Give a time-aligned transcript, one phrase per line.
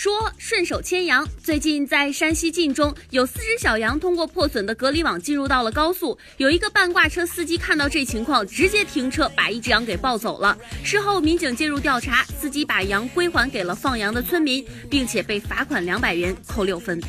[0.00, 1.26] 说顺手牵羊。
[1.42, 6.16] 最近在山西晋中，有四只小羊通过破损的隔离网进入到了高速。
[6.36, 10.56] 有一个半挂车司机看到这情况，直接停车把一只羊给抱走了。
[10.84, 17.02] 事后民警介入调查，司机把羊归还给了放羊的村民，并且被罚款两百元，扣六分。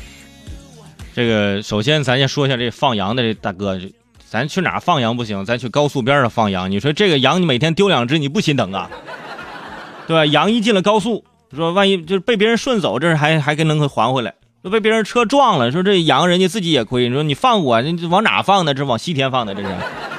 [1.14, 3.78] 这个首先咱先说一下这放羊的这大哥，
[4.28, 6.68] 咱去哪放羊不行，咱去高速边上放羊。
[6.68, 8.90] 你说这个羊你每天丢两只，你不心疼啊？
[10.08, 10.26] 对吧？
[10.26, 11.24] 羊一进了高速。
[11.56, 14.34] 说万一就是被别人顺走，这是还还跟能还回来，
[14.70, 15.72] 被别人车撞了。
[15.72, 17.08] 说这羊人家自己也亏。
[17.08, 18.72] 你说你放我，你往哪放呢？
[18.72, 19.68] 这往西天放的，这是。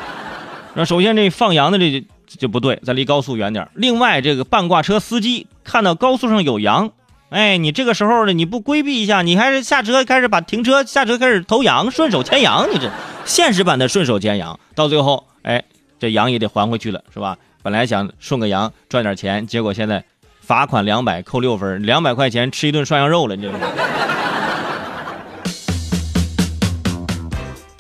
[0.76, 3.70] 那首先这放羊的这就不对，咱离高速远点。
[3.76, 6.92] 另外这个半挂车司机看到高速上有羊，
[7.30, 12.90] 哎，你这个时候呢你不规避一下，你还是下车开始把停车下车开始投羊，顺手牵羊，你这
[13.26, 15.64] 现实版的顺手牵羊，到最后哎
[15.98, 17.38] 这羊也得还回去了，是吧？
[17.64, 20.04] 本来想顺个羊赚点钱，结果现在。
[20.52, 23.50] 罚款两百，扣六分，两百块钱吃一顿涮羊肉了，你这。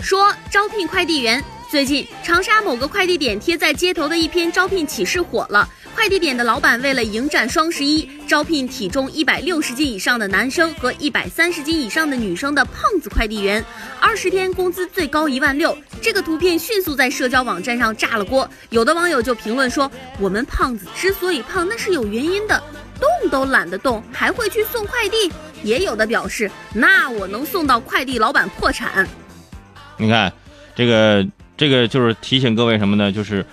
[0.01, 5.65] 说招聘快递员，最近长沙某个快递点贴在街头的一篇招聘启事火了。
[5.95, 13.63] 快递点的老板为了迎战双十一，招聘体重一百六十斤以上的男生和一百三十斤以上的女生的胖子快递员，
[14.01, 15.77] 二十天工资最高一万六。
[16.01, 22.61] 这个图片迅速在社交网站上炸了锅，有的网友就评论说：“我们胖子之所以胖，那是有原因的，
[22.99, 25.31] 动都懒得动，还会去送快递。”
[25.63, 29.07] 也有的表示：“那我能送到快递老板破产。”
[29.95, 30.33] 你看，
[30.75, 31.25] 这个
[31.61, 33.11] 这个就是提醒各位什么呢？
[33.11, 33.45] 就是。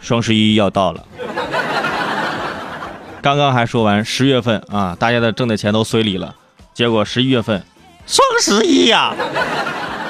[0.00, 1.04] 双十一要到了，
[3.20, 6.32] 刚刚还说完十月份啊，大家的挣的钱都随礼了，
[6.72, 7.60] 结果十一月份，
[8.06, 9.12] 双十一呀，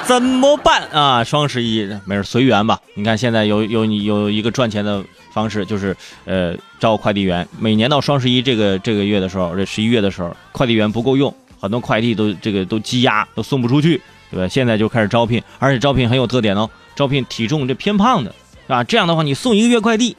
[0.05, 1.23] 怎么办啊？
[1.23, 2.79] 双十一没事随缘吧。
[2.93, 7.47] 你看现在有有你有一个赚钱的方式，就是呃招快递员。
[7.59, 13.99] 每年到双十一这个这个月的时候，这十一月的时候，快递员不够用，很多快递都这个都积压，都送不出去，
[14.31, 14.47] 对吧？
[14.47, 18.33] 现在就开始招聘，而且招聘很有特点哦，招聘体重这偏胖的。
[18.67, 20.17] 啊，这样的话，你送一个月快递，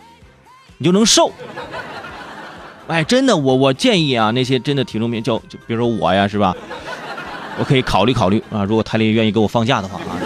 [0.78, 1.30] 你就能瘦。
[2.88, 6.56] 哎，真的，我我建议啊，那些真的体重偏就就比如说我呀，是吧？
[7.58, 10.16] 我可以考虑考虑啊，如果泰林愿意给我放假的话啊。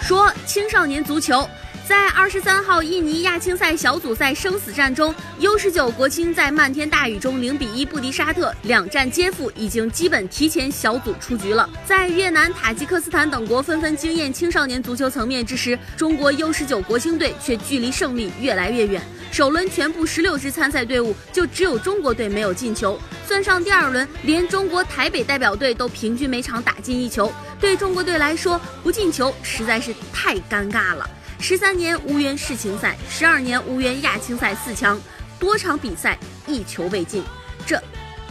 [0.00, 1.46] 说青少年足球。
[1.90, 11.68] 在二十三号印尼亚青赛小组赛生死战中，U 十九国青在漫天大雨中零比一不敌沙特，两战皆负，已经基本提前小组出局了。
[11.84, 19.02] 在越南、塔吉克斯坦等国纷纷惊艳青少年足球层面之时，中国 U 十九国青队却距离胜利越来越远。
[19.32, 22.96] 首轮全部十六支参赛队伍，就只有中国队没有进球。
[23.26, 27.32] 算上第二轮，连中国台北代表队都平均每场打进一球。
[27.58, 31.10] 对中国队来说，不进球实在是太尴尬了。
[31.40, 35.00] 十三年无缘世青赛，十二年无缘亚青赛四强，
[35.38, 37.24] 多场比赛一球未进，
[37.66, 37.82] 这，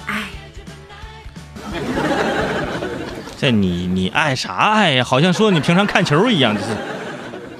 [0.06, 0.30] 唉，
[3.36, 5.04] 这你你爱啥爱呀？
[5.04, 6.68] 好像说你平常看球一样，就是，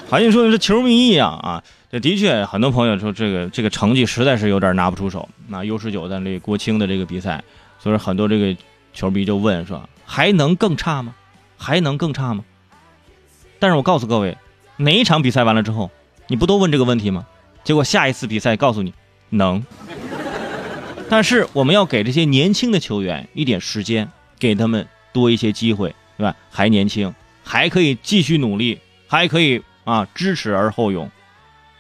[0.08, 1.64] 好像说你是球迷一样啊。
[1.92, 5.28] 这的确，很多朋友说这个这个成绩实在是有点拿不出手。
[5.48, 7.44] 那 U 十九的这国青的这个比赛，
[7.80, 8.56] 所以很多这个
[8.94, 11.16] 球迷就问说，还能更差吗？
[11.58, 12.44] 还能更差吗？
[13.58, 14.38] 但是我告诉各位。
[14.82, 15.92] 哪一场比赛完了之后，
[16.28, 17.28] 你不都问这个问题吗？
[17.66, 18.94] 结果下一次比赛告诉你
[19.30, 19.62] 能，
[21.10, 24.10] 但是我们要给这些年轻的球员一点时间，
[24.40, 26.34] 给他们多一些机会，对吧？
[26.50, 27.14] 还年轻，
[27.44, 31.12] 还可以继续努力，还可以啊知耻而后勇。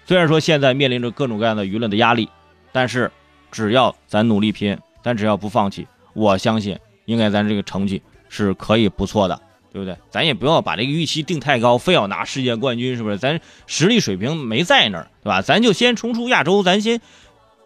[0.06, 2.28] 虽然说现在面临着各种各样的舆论的压力，
[2.74, 3.10] 但是
[3.50, 9.42] 只要咱努力拼，咱只要不放弃，我相信应该咱这个成绩是可以不错的。
[9.72, 9.96] 对不对？
[10.10, 13.18] 咱也不要把这个预期定太高，非要拿世界冠军，是不是？
[13.18, 15.42] 咱实力水平没在那儿，对吧？
[15.42, 17.00] 咱就先冲出亚洲，咱先，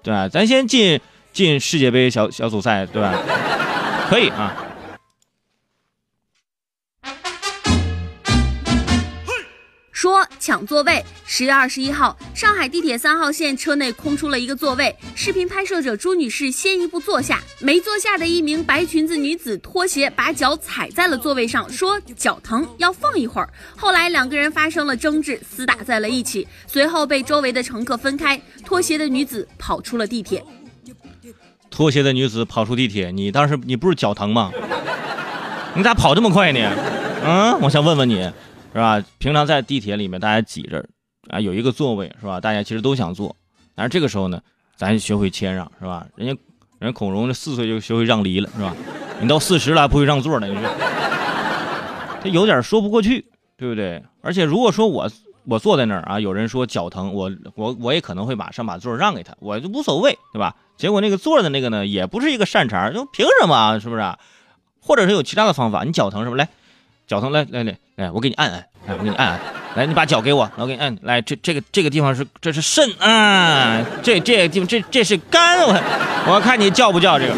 [0.01, 0.27] 对吧？
[0.27, 0.99] 咱先进
[1.31, 3.13] 进世界杯小小组赛，对吧？
[4.09, 4.53] 可以啊。
[10.03, 11.01] 说抢座位。
[11.25, 14.93] 十月二十一号，上海地铁三号线车内空出了一个座位。
[15.15, 23.49] 视频拍摄者朱女士先一步坐下，没坐下的一名白裙子女子拖鞋把脚踩在了座位上，说脚疼要放一会儿。
[23.77, 28.37] 后来两个人发生了争执，厮打在了一起，随后被周围的乘客分开。
[28.65, 30.43] 拖鞋的女子跑出了地铁。
[31.71, 34.51] 拖鞋的女子跑出地铁，你当时你不是脚疼吗？
[35.73, 36.59] 你咋跑这么快呢？
[37.23, 38.29] 嗯，我想问问你。
[38.73, 39.01] 是吧？
[39.19, 40.83] 平常在地铁里面，大家挤着，
[41.29, 42.41] 啊，有一个座位，是吧？
[42.41, 43.35] 大家其实都想坐，
[43.75, 44.41] 但是这个时候呢，
[44.75, 46.05] 咱学会谦让，是吧？
[46.15, 46.41] 人家，
[46.79, 48.75] 人家孔融这四岁就学会让梨了，是吧？
[49.21, 50.63] 你到四十了还不会让座呢，你说，
[52.21, 53.25] 他有点说不过去，
[53.55, 54.03] 对不对？
[54.21, 55.09] 而且如果说我
[55.45, 60.55] 我坐在那儿啊，有人说脚疼，我我我也可能会马上把座让给他，我就无所谓，对吧？
[60.77, 63.77] 结果那个坐的那个呢，也不是一个善茬，就凭什么啊？
[63.77, 64.15] 是不是？
[64.81, 65.83] 或者是有其他的方法？
[65.83, 66.35] 你脚疼是不？
[66.35, 66.49] 来，
[67.07, 69.39] 脚疼来来来来，我给你按按，哎，我给你按按，
[69.75, 77.35] 来，你把脚给我，我给你按，来，这这个这个地方是这是肾啊，这这个地方这这是肝，我我看你叫不叫这个？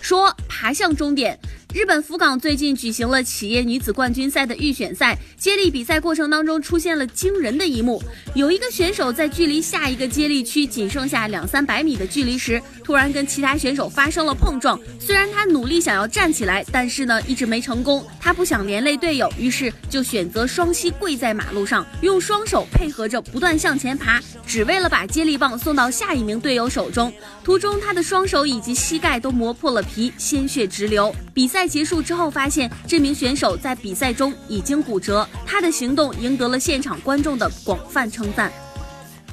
[0.00, 1.38] 说爬向终点。
[1.76, 8.02] 日本福冈最近举行了企业女子冠军赛的预选赛，接力比赛过程当中出现了惊人的一幕，
[8.34, 14.80] 有一个选手在距离下一个接力区仅剩下两三百米的距离时，突然跟其他选手发生了碰撞。
[14.98, 18.02] 虽然他努力想要站起来，但是呢一直没成功。
[18.18, 27.12] 他不想连累队友，于是就选择双膝跪在马路上，用双手配合着不断向前爬，只为了把接力棒送到下一名队友手中。
[27.44, 31.14] 途中他的双手以及膝盖都磨破了皮，鲜血直流。
[31.34, 31.65] 比赛。
[31.68, 38.52] 结束之后，发现这名选手在比赛中已经骨折，他的行动赢得了现场观众的广泛称赞。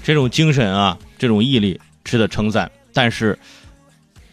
[0.04, 2.70] 这种精神啊，这种毅力值得称赞。
[2.94, 3.38] 但是，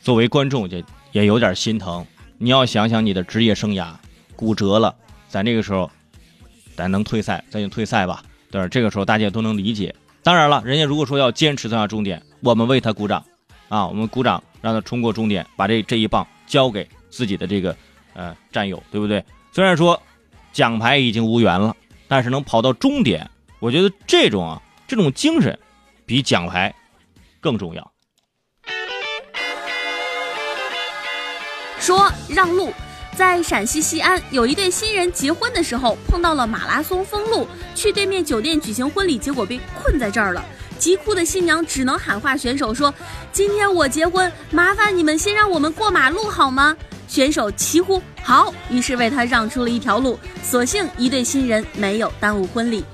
[0.02, 2.04] 作为观众也也有点心疼。
[2.38, 3.92] 你要想想你的职业生涯，
[4.34, 4.94] 骨折了，
[5.28, 5.90] 在那个时候，
[6.74, 8.22] 咱能退赛，咱就退赛吧。
[8.50, 9.94] 对，这个时候大家都能理解。
[10.22, 13.24] 当然了，人家如果说要坚持走向终点，我们为他鼓掌
[13.68, 17.76] 啊，我们鼓掌，让他冲过终点，把这这一棒交给自己的这个。
[18.14, 19.24] 呃，战友，对不对？
[19.52, 20.00] 虽然说
[20.52, 21.74] 奖牌已经无缘了，
[22.08, 23.28] 但是能跑到终点，
[23.58, 25.58] 我觉得这种啊，这种精神
[26.06, 26.74] 比奖牌
[27.40, 27.92] 更重要。
[31.78, 32.72] 说让路，
[33.16, 40.44] 在陕西西安，有一对新人结婚的时候碰到了马拉松封路，去对面酒店举行婚礼，结果被困在这儿了。
[40.78, 42.92] 急哭的新娘只能喊话选手说
[43.32, 46.76] ：“今天我结婚，麻烦你们先让我们过马路好吗？”
[47.10, 50.16] 选手齐呼好，于是为他让出了一条路。
[50.44, 52.84] 所幸一对新人没有耽误婚礼。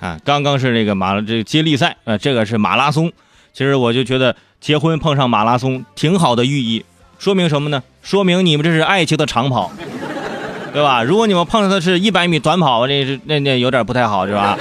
[0.00, 3.12] 啊，刚刚是那个马这个接力赛，呃，这个是马拉松。
[3.52, 6.82] 其实我就觉得结婚碰上马拉松挺好的寓意，
[7.18, 7.82] 说明什么呢？
[8.00, 9.70] 说明你们这是爱情的长跑，
[10.72, 11.02] 对吧？
[11.02, 14.58] 如果你们碰上的是一百米短跑，这是那那有点不太好，是吧？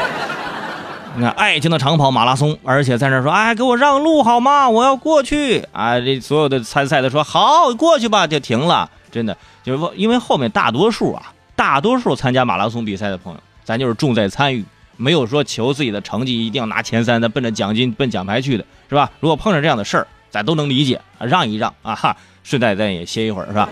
[1.14, 4.70] 你看爱情的长跑马拉松，而且在那说，哎，给我让路好吗？
[4.70, 6.00] 我要过去啊！
[6.00, 8.90] 这所有的参赛的说好，过去吧，就停了。
[9.12, 14.64] 真的，就是因为后面大多数啊，大多数参加马拉松比赛的朋友，咱就是重在参与，
[14.96, 19.12] 没有说求自己的成绩一定要拿前三，咱奔着奖金、奔奖牌去的，是吧？
[19.20, 23.68] 如果碰上这样的事儿，咱都能理解，让一让啊哈，顺带咱也歇一会儿，是吧？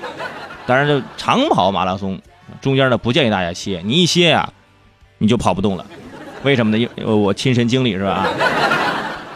[0.66, 2.20] 当然，这长跑马拉松
[2.60, 4.50] 中间呢，不建议大家歇，你一歇呀，
[5.20, 5.86] 你就跑不动了。
[6.44, 6.78] 为什么呢？
[6.78, 8.28] 因为我亲身经历是吧？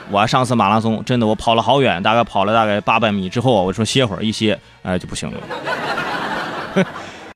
[0.09, 6.85] 我上次马拉松真的，我跑了好远，大概跑了大概八百米之后，我说歇会儿，一歇，哎就不行了。